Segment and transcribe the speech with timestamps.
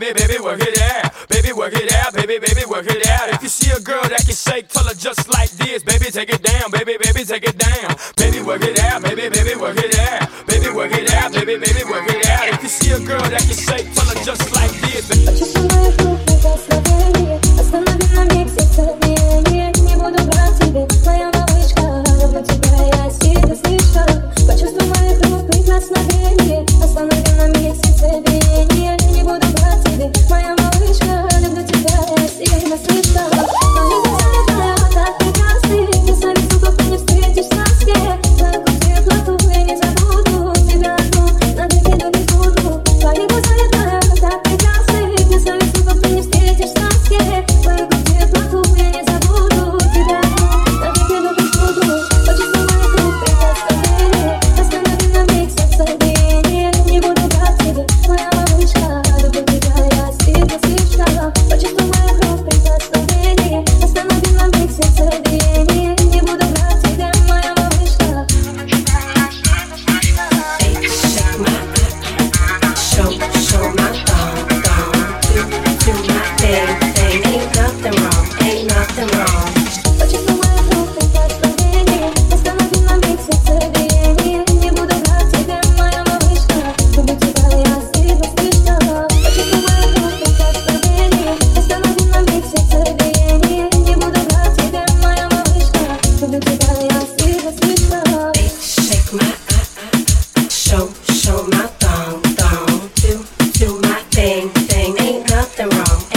[0.00, 1.12] baby, baby, work it out.
[1.28, 3.28] Baby, work it out, baby, baby, work it out.
[3.28, 5.84] If you see a girl that can shake, tell her just like this.
[5.84, 7.94] Baby, take it down, baby, baby, take it down.
[8.16, 10.26] Baby, work it out, baby, baby, work it out.
[10.48, 12.48] Baby, work it out, baby, baby, work it out.
[12.48, 13.59] If you see a girl that can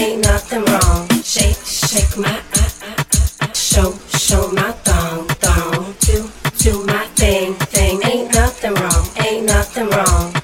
[0.00, 1.08] ain't nothing wrong.
[1.22, 3.04] Shake, shake my eye, eye,
[3.42, 5.94] eye, show, show my thong, thong.
[6.00, 8.00] Do, do my thing, thing.
[8.04, 10.39] Ain't nothing wrong, ain't nothing wrong.